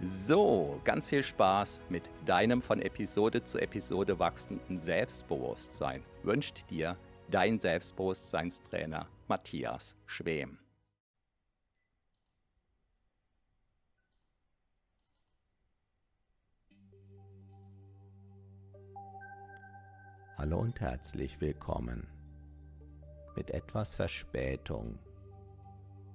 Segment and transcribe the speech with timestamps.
[0.00, 6.96] So, ganz viel Spaß mit deinem von Episode zu Episode wachsenden Selbstbewusstsein wünscht dir
[7.28, 10.60] dein Selbstbewusstseinstrainer Matthias Schwem.
[20.36, 22.06] Hallo und herzlich willkommen.
[23.34, 25.00] Mit etwas Verspätung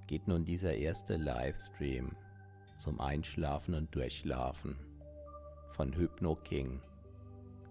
[0.08, 2.16] geht nun dieser erste Livestream
[2.84, 4.76] zum Einschlafen und Durchschlafen
[5.72, 6.82] von Hypno King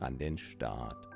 [0.01, 1.07] an den Start.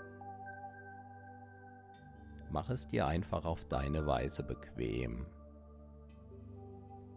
[2.51, 5.25] Mach es dir einfach auf deine Weise bequem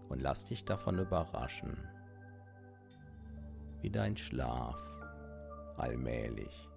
[0.07, 1.85] und lass dich davon überraschen,
[3.81, 4.81] wie dein Schlaf
[5.75, 6.69] allmählich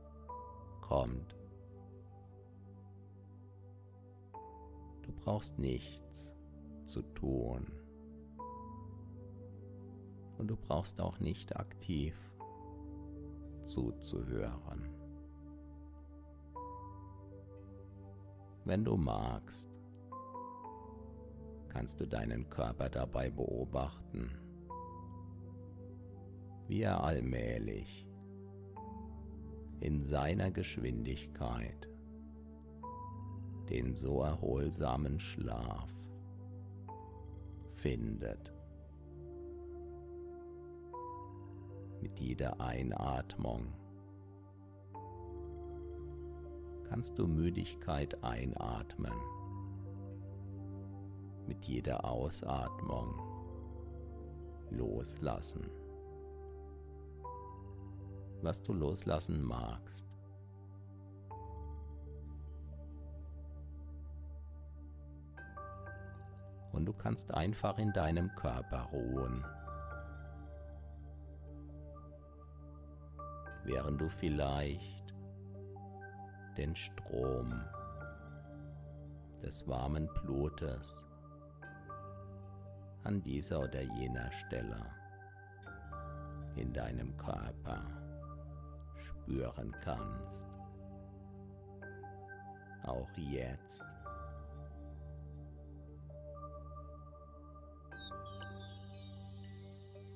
[0.81, 1.37] kommt.
[5.03, 6.35] Du brauchst nichts
[6.87, 7.82] zu tun
[10.43, 12.17] und du brauchst auch nicht aktiv
[13.63, 14.89] zuzuhören.
[18.65, 19.71] Wenn du magst,
[21.69, 24.33] kannst du deinen Körper dabei beobachten,
[26.67, 28.09] wie er allmählich
[29.79, 31.89] in seiner Geschwindigkeit
[33.71, 35.89] den so erholsamen Schlaf
[37.77, 38.53] findet.
[42.03, 43.73] Mit jeder Einatmung
[46.93, 49.15] kannst du Müdigkeit einatmen.
[51.47, 53.15] Mit jeder Ausatmung
[54.69, 55.71] loslassen.
[58.43, 60.07] Was du loslassen magst.
[66.73, 69.45] Und du kannst einfach in deinem Körper ruhen.
[73.65, 75.15] Während du vielleicht
[76.57, 77.63] den Strom
[79.43, 81.03] des warmen Blutes
[83.05, 84.87] an dieser oder jener Stelle
[86.57, 87.83] in deinem Körper
[88.95, 90.47] spüren kannst.
[92.85, 93.83] Auch jetzt.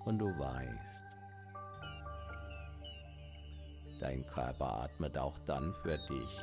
[0.05, 1.06] Und du weißt,
[3.99, 6.41] Dein Körper atmet auch dann für dich,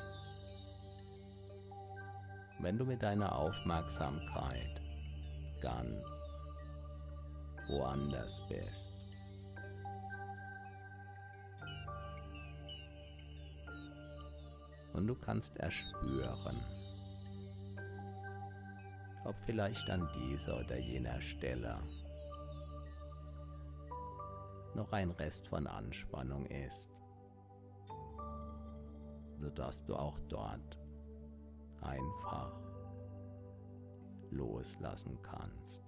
[2.59, 4.81] wenn du mit deiner Aufmerksamkeit
[5.61, 6.19] ganz
[7.67, 8.95] woanders bist.
[14.93, 16.59] Und du kannst erspüren,
[19.25, 21.79] ob vielleicht an dieser oder jener Stelle
[24.73, 26.92] noch ein Rest von Anspannung ist
[29.43, 30.79] sodass du auch dort
[31.81, 32.57] einfach
[34.31, 35.83] loslassen kannst.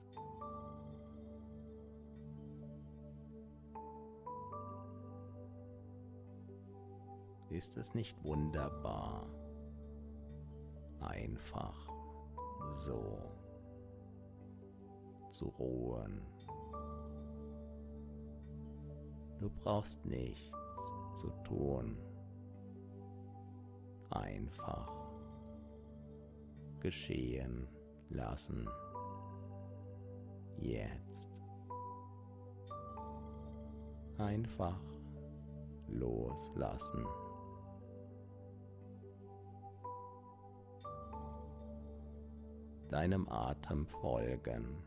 [7.49, 9.25] Ist es nicht wunderbar,
[10.99, 11.89] einfach
[12.73, 13.17] so
[15.29, 16.21] zu ruhen?
[19.39, 20.51] Du brauchst nichts
[21.13, 21.97] zu tun
[24.15, 24.91] einfach
[26.79, 27.67] geschehen
[28.09, 28.67] lassen.
[30.57, 31.29] Jetzt.
[34.17, 34.79] Einfach
[35.87, 37.05] loslassen.
[42.89, 44.83] Deinem Atem folgen.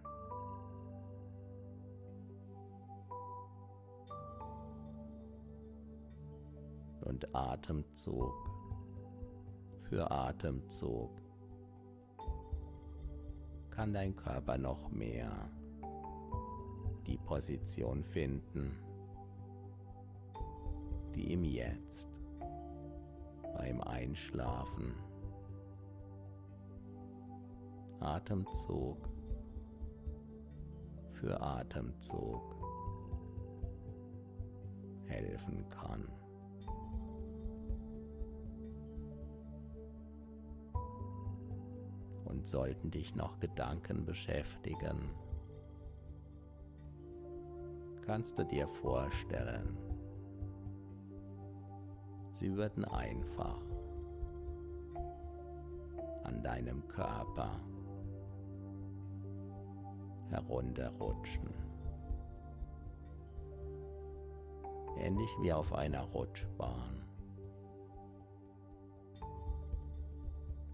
[7.01, 8.58] Und Atemzug
[9.89, 11.11] für Atemzug
[13.71, 15.31] kann dein Körper noch mehr
[17.07, 18.77] die Position finden,
[21.15, 22.09] die ihm jetzt
[23.57, 24.93] beim Einschlafen
[28.01, 29.09] Atemzug
[31.13, 32.43] für Atemzug
[35.07, 36.18] helfen kann.
[42.51, 45.11] Sollten dich noch Gedanken beschäftigen,
[48.07, 49.77] kannst du dir vorstellen,
[52.33, 53.61] sie würden einfach
[56.25, 57.61] an deinem Körper
[60.31, 61.53] herunterrutschen.
[64.99, 67.05] Ähnlich wie auf einer Rutschbahn.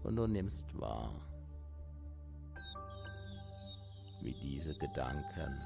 [0.03, 1.13] Und du nimmst wahr,
[4.25, 5.61] wie diese Gedanken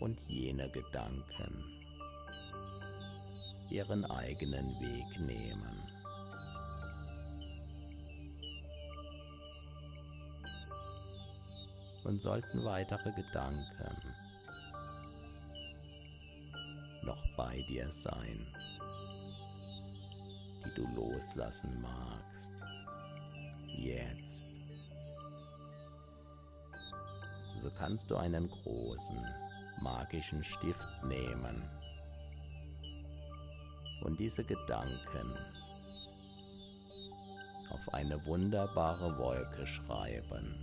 [0.00, 1.64] und jene Gedanken
[3.70, 5.98] ihren eigenen Weg nehmen.
[12.08, 13.96] und sollten weitere Gedanken
[17.02, 18.46] noch bei dir sein,
[20.64, 22.48] die du loslassen magst.
[23.76, 24.17] Jetzt.
[27.68, 29.22] So kannst du einen großen
[29.82, 31.62] magischen Stift nehmen
[34.04, 35.34] und diese Gedanken
[37.68, 40.54] auf eine wunderbare Wolke schreiben.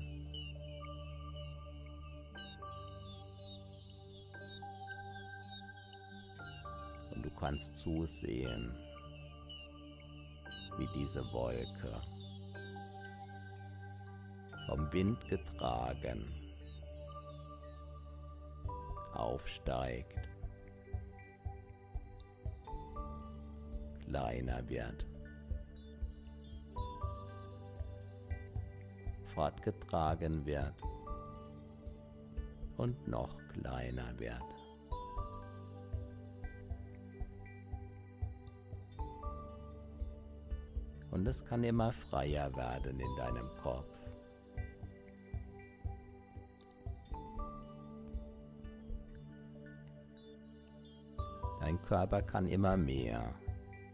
[7.40, 8.74] kannst zusehen,
[10.78, 12.02] wie diese Wolke
[14.66, 16.45] vom Wind getragen
[19.16, 20.30] aufsteigt,
[24.06, 25.06] kleiner wird,
[29.34, 30.76] fortgetragen wird
[32.78, 34.56] und noch kleiner wird.
[41.16, 44.05] und es kann immer freier werden in deinem Kopf.
[51.66, 53.34] Dein Körper kann immer mehr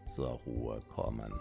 [0.04, 1.32] zur Ruhe kommen.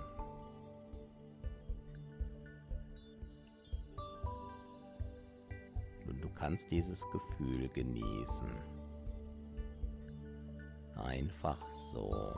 [6.07, 8.48] Und du kannst dieses Gefühl genießen.
[10.95, 11.57] Einfach
[11.92, 12.34] so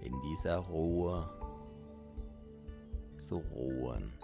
[0.00, 1.28] in dieser Ruhe
[3.18, 4.14] zu ruhen,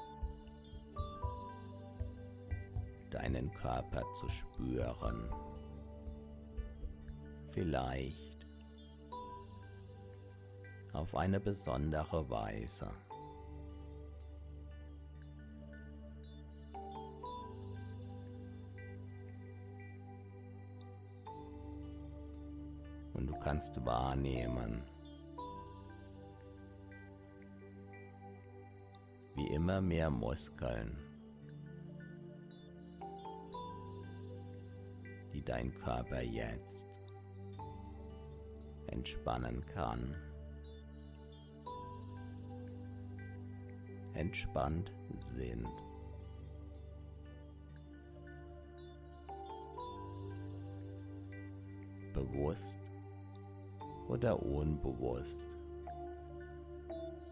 [3.10, 5.28] deinen Körper zu spüren,
[7.54, 8.46] vielleicht
[10.92, 12.90] auf eine besondere Weise.
[23.14, 24.82] Und du kannst wahrnehmen,
[29.36, 30.96] wie immer mehr Muskeln,
[35.32, 36.93] die dein Körper jetzt
[38.94, 40.16] entspannen kann.
[44.14, 45.68] Entspannt sind.
[52.12, 52.78] Bewusst
[54.08, 55.46] oder unbewusst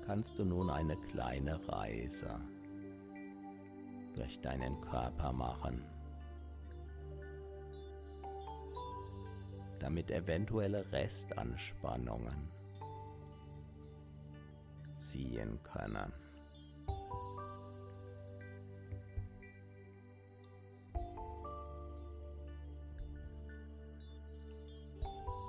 [0.04, 2.40] kannst du nun eine kleine Reise
[4.14, 5.80] durch deinen Körper machen,
[9.82, 12.48] damit eventuelle Restanspannungen
[14.96, 16.12] ziehen können.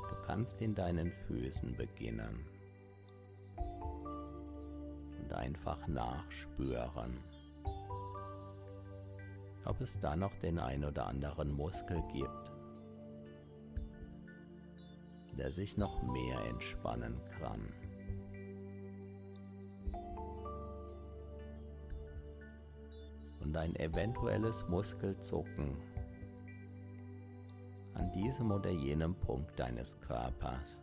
[0.10, 2.46] Du kannst in deinen Füßen beginnen
[5.44, 7.20] einfach nachspüren,
[9.66, 12.53] ob es da noch den ein oder anderen Muskel gibt,
[15.38, 17.74] der sich noch mehr entspannen kann.
[23.40, 25.78] Und ein eventuelles Muskelzucken
[27.94, 30.80] an diesem oder jenem Punkt deines Körpers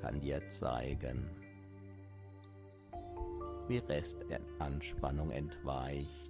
[0.00, 1.30] kann dir zeigen,
[3.68, 6.23] wie Restanspannung entweicht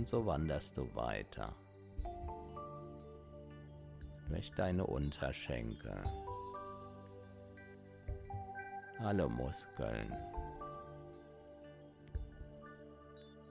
[0.00, 1.54] Und so wanderst du weiter
[4.30, 6.02] durch deine Unterschenkel,
[8.98, 10.10] alle Muskeln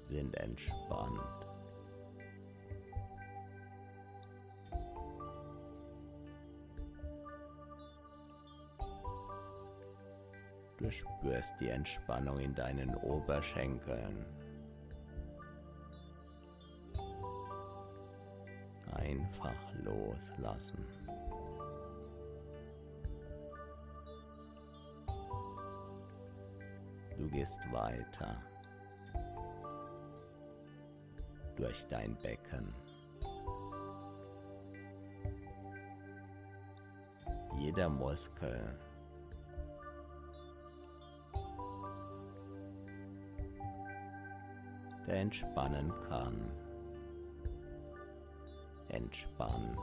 [0.01, 1.22] sind entspannt.
[10.79, 14.38] Du spürst die Entspannung in deinen Oberschenkeln.
[19.00, 20.86] Einfach loslassen.
[27.18, 28.41] Du gehst weiter
[31.56, 32.74] durch dein Becken.
[37.58, 38.77] Jeder Muskel
[45.10, 46.39] der entspannen kann,
[48.89, 49.79] entspannt.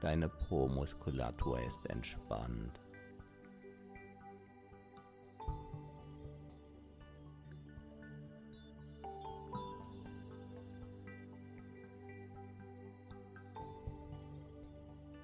[0.00, 2.80] Deine Po-Muskulatur ist entspannt.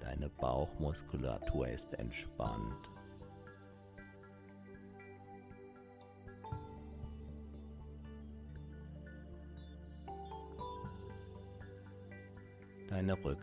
[0.01, 2.89] Deine Bauchmuskulatur ist entspannt.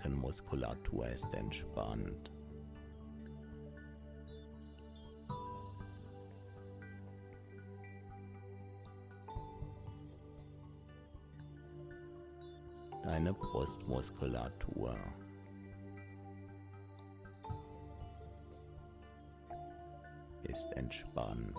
[0.02, 2.30] Rückenmuskulatur ist entspannt.
[13.04, 14.96] Deine Brustmuskulatur.
[20.44, 21.56] ist entspannt.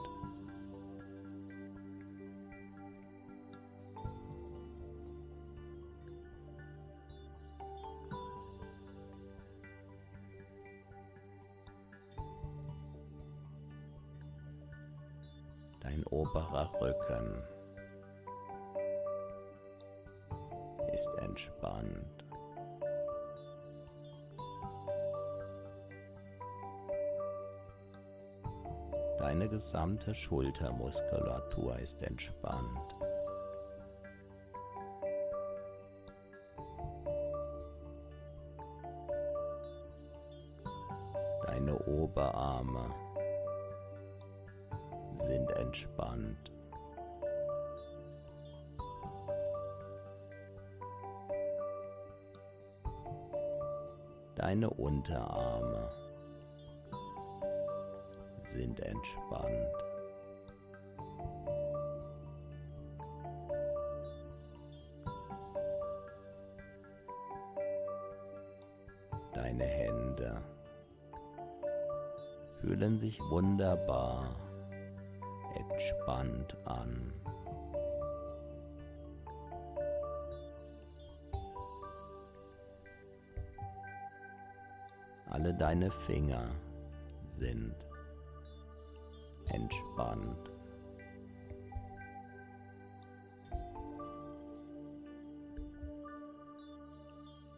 [29.83, 32.95] Gesamte Schultermuskulatur ist entspannt.
[41.47, 42.95] Deine Oberarme
[45.19, 46.51] sind entspannt.
[54.37, 56.02] Deine Unterarme
[58.53, 59.73] sind entspannt.
[69.33, 70.41] Deine Hände
[72.61, 74.35] fühlen sich wunderbar
[75.55, 77.11] entspannt an.
[85.31, 86.51] Alle deine Finger
[89.53, 90.49] entspannt.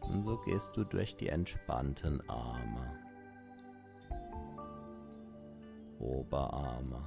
[0.00, 2.98] Und so gehst du durch die entspannten Arme,
[5.98, 7.02] Oberarme,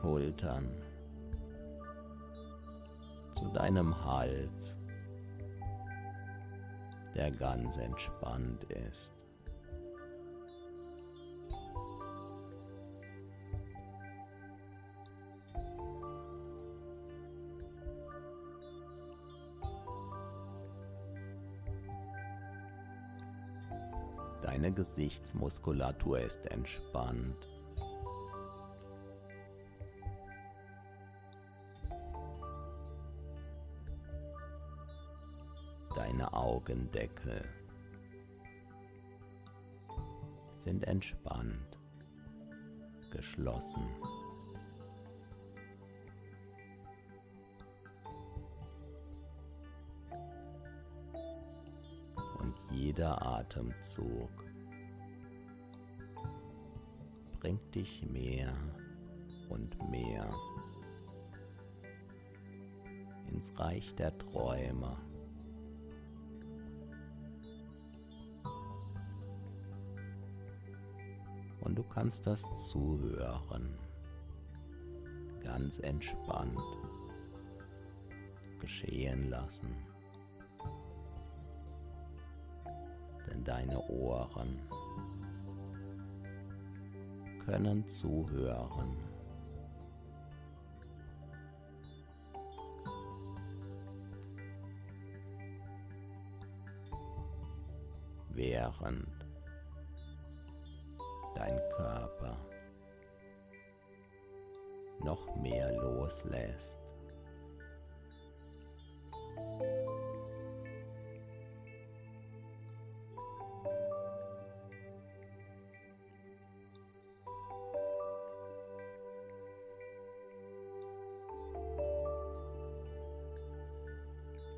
[0.00, 0.68] Schultern,
[3.36, 4.81] zu deinem Hals
[7.14, 9.12] der ganz entspannt ist.
[24.42, 27.51] Deine Gesichtsmuskulatur ist entspannt.
[36.12, 37.42] Deine Augendeckel,
[40.52, 41.78] sind entspannt.
[43.10, 43.82] geschlossen.
[52.40, 54.30] Und jeder Atemzug
[57.40, 58.54] bringt dich mehr
[59.48, 60.30] und mehr
[63.30, 65.11] ins Reich der Träume.
[71.72, 73.78] Und du kannst das Zuhören
[75.42, 76.60] ganz entspannt
[78.60, 79.74] geschehen lassen.
[83.26, 84.60] Denn deine Ohren
[87.46, 88.98] können zuhören.
[98.28, 99.21] Während
[101.42, 102.36] dein Körper
[105.00, 106.78] noch mehr loslässt.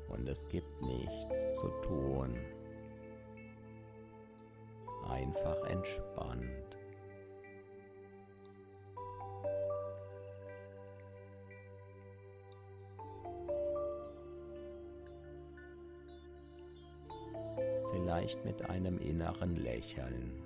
[0.09, 2.37] Und es gibt nichts zu tun.
[5.09, 6.64] Einfach entspannt.
[18.05, 20.43] Vielleicht mit einem inneren Lächeln.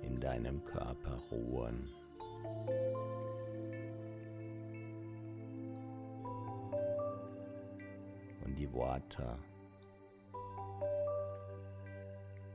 [0.00, 1.90] In deinem Körper ruhen.
[8.46, 9.38] Und die Worte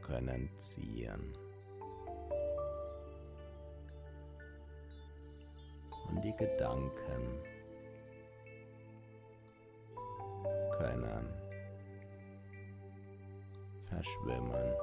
[0.01, 1.37] können ziehen.
[6.43, 7.41] Gedanken.
[10.77, 11.33] Können.
[13.87, 14.73] Verschwimmen.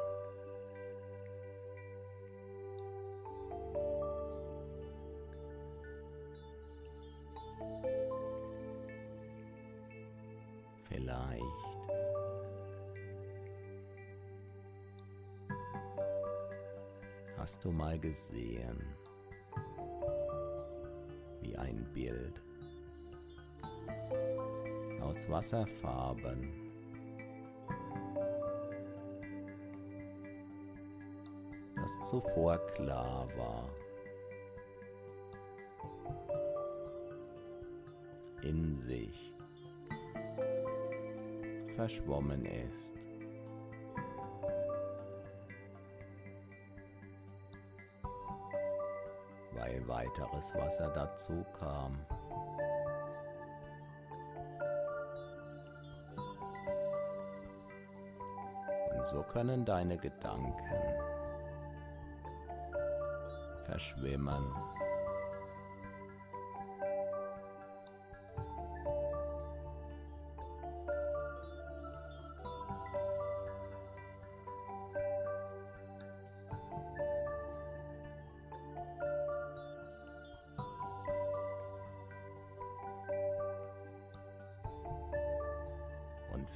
[10.88, 11.42] Vielleicht.
[17.36, 18.82] Hast du mal gesehen,
[22.08, 22.40] ein Bild
[25.00, 26.70] aus Wasserfarben.
[31.76, 33.70] das zuvor klar war.
[38.42, 39.32] In sich
[41.74, 42.89] verschwommen ist.
[50.10, 51.98] Weiteres Wasser dazu kam.
[58.96, 60.54] Und so können deine Gedanken
[63.64, 64.44] verschwimmen.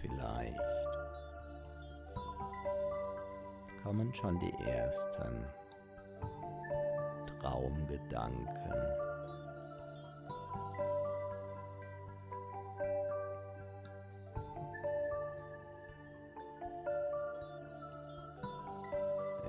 [0.04, 0.60] Vielleicht.
[3.82, 5.46] Kommen schon die ersten
[7.40, 8.48] Traumgedanken.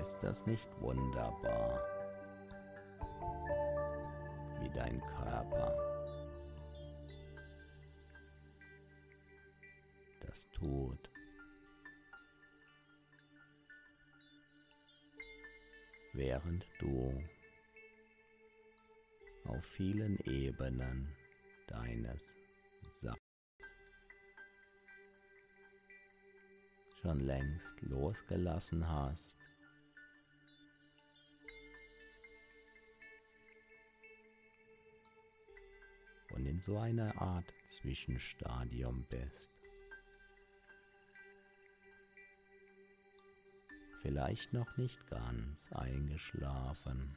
[0.00, 1.80] Ist das nicht wunderbar,
[4.60, 5.95] wie dein Körper
[16.16, 17.12] Während du
[19.44, 21.14] auf vielen Ebenen
[21.66, 22.32] deines
[22.94, 23.20] Sacks
[27.02, 29.36] schon längst losgelassen hast,
[36.30, 39.55] und in so einer Art Zwischenstadium bist.
[44.06, 47.16] vielleicht noch nicht ganz eingeschlafen.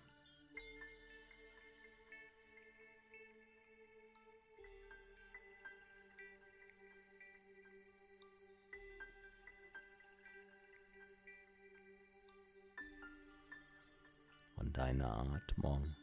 [14.57, 15.95] Und deine Atmung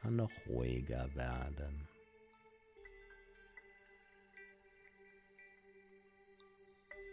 [0.00, 1.86] kann noch ruhiger werden.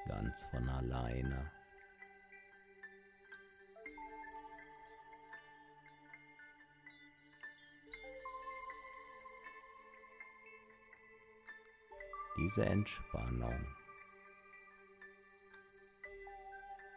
[0.08, 1.57] ganz von alleine.
[12.48, 13.68] Diese Entspannung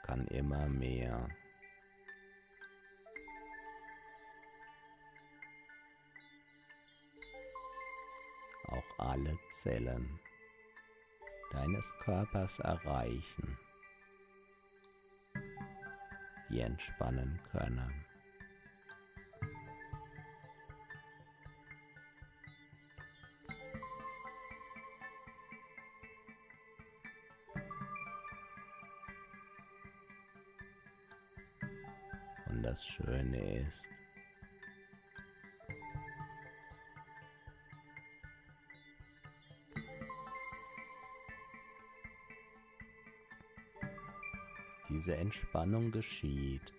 [0.05, 1.29] kann immer mehr
[8.69, 10.21] auch alle Zellen
[11.51, 13.59] deines Körpers erreichen,
[16.49, 18.10] die entspannen können.
[32.63, 33.89] Das Schöne ist,
[44.91, 46.73] diese Entspannung geschieht.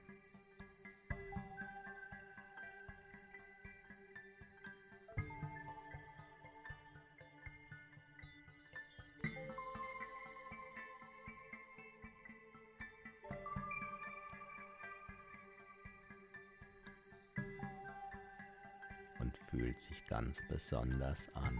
[20.31, 21.57] Ganz besonders an.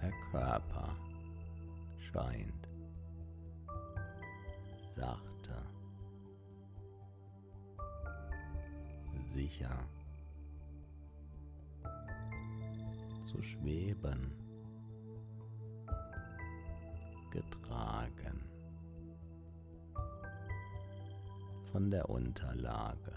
[0.00, 0.96] Der Körper
[1.98, 2.68] scheint
[4.96, 5.62] sachte,
[9.26, 9.88] sicher
[13.34, 14.30] zu schweben,
[17.30, 18.40] getragen.
[21.72, 23.12] Von der Unterlage.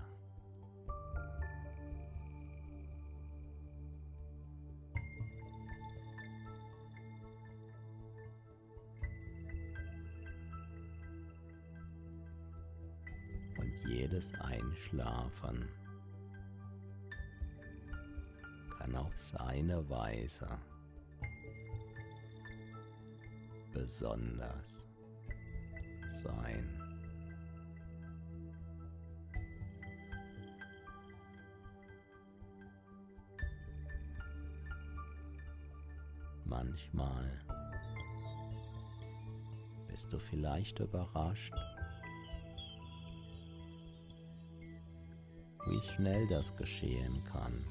[13.60, 15.68] Und jedes Einschlafen
[18.88, 20.48] kann auf seine Weise
[23.74, 24.74] besonders
[26.22, 26.82] sein.
[36.46, 37.42] Manchmal
[39.90, 41.54] bist du vielleicht überrascht,
[45.68, 47.66] wie schnell das geschehen kann.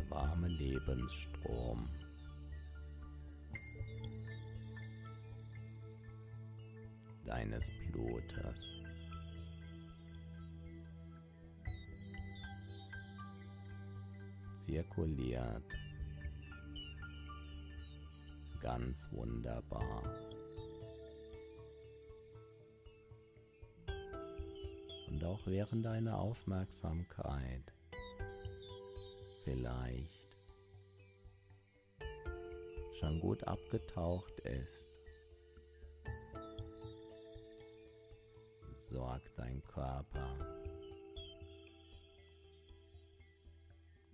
[0.00, 1.88] Der warme Lebensstrom.
[7.26, 8.66] Deines Blutes.
[14.56, 15.64] Zirkuliert.
[18.60, 20.02] Ganz wunderbar.
[25.08, 27.69] Und auch während deiner Aufmerksamkeit
[29.50, 30.36] vielleicht
[32.92, 34.88] schon gut abgetaucht ist,
[38.76, 40.36] sorgt dein Körper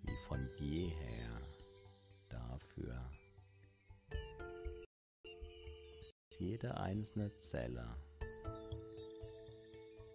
[0.03, 1.41] wie von jeher
[2.31, 2.99] dafür,
[6.01, 7.95] dass jede einzelne Zelle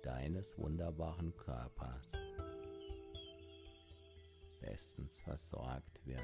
[0.03, 2.20] deines wunderbaren Körpers
[4.71, 6.21] bestens versorgt wird.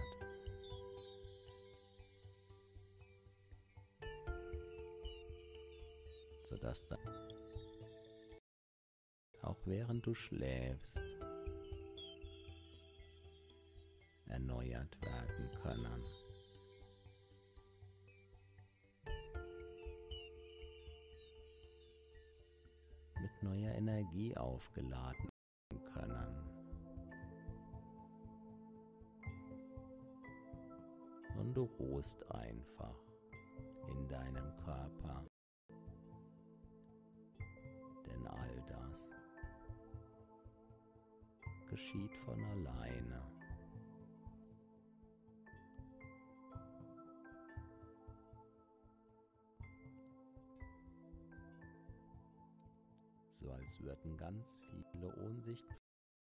[6.45, 6.99] Sodass dann
[9.41, 10.97] auch während du schläfst
[14.27, 16.03] erneuert werden können.
[23.43, 25.29] neuer Energie aufgeladen
[31.57, 32.95] du ruhst einfach
[33.87, 35.25] in deinem Körper.
[38.05, 39.09] Denn all das
[41.67, 43.23] geschieht von alleine.
[53.39, 54.55] So als würden ganz
[54.91, 55.65] viele Ohnsicht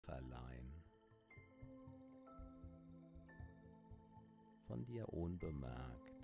[0.01, 0.90] verleihen.
[4.81, 6.15] Von dir unbemerkt.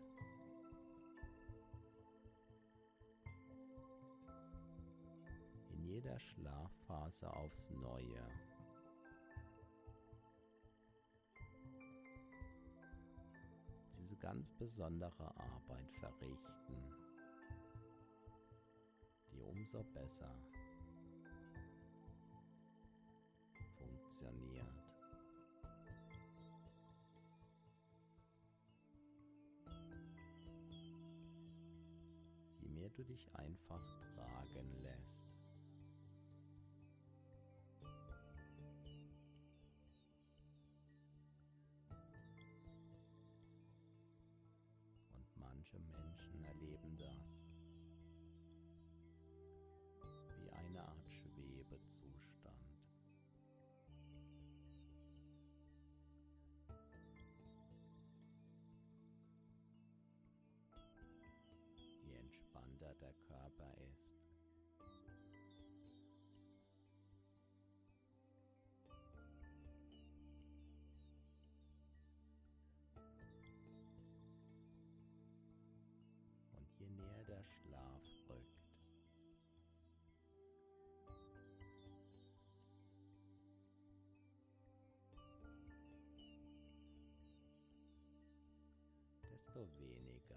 [5.74, 8.22] In jeder Schlafphase aufs Neue.
[13.98, 16.94] Diese ganz besondere Arbeit verrichten,
[19.32, 20.34] die umso besser
[23.76, 24.75] funktioniert.
[32.96, 33.82] Du dich einfach
[34.14, 35.28] tragen lässt.
[45.10, 47.45] Und manche Menschen erleben das
[89.56, 90.36] desto weniger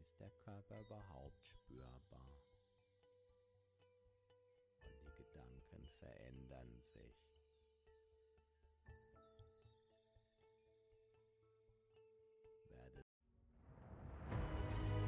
[0.00, 2.26] ist der Körper überhaupt spürbar.
[4.82, 7.16] Und die Gedanken verändern sich.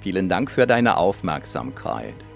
[0.01, 2.36] Vielen Dank für deine Aufmerksamkeit.